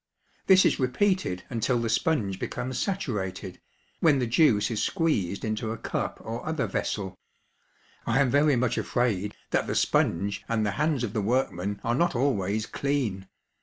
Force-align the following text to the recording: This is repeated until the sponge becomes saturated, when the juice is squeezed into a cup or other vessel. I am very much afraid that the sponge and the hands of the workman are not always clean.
This 0.47 0.65
is 0.65 0.79
repeated 0.79 1.43
until 1.51 1.77
the 1.77 1.87
sponge 1.87 2.39
becomes 2.39 2.79
saturated, 2.79 3.61
when 3.99 4.17
the 4.17 4.25
juice 4.25 4.71
is 4.71 4.81
squeezed 4.81 5.45
into 5.45 5.71
a 5.71 5.77
cup 5.77 6.19
or 6.23 6.43
other 6.43 6.65
vessel. 6.65 7.19
I 8.07 8.19
am 8.19 8.31
very 8.31 8.55
much 8.55 8.79
afraid 8.79 9.35
that 9.51 9.67
the 9.67 9.75
sponge 9.75 10.43
and 10.49 10.65
the 10.65 10.71
hands 10.71 11.03
of 11.03 11.13
the 11.13 11.21
workman 11.21 11.79
are 11.83 11.93
not 11.93 12.15
always 12.15 12.65
clean. 12.65 13.27